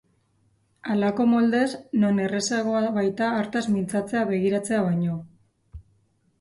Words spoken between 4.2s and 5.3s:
begiratzea baino.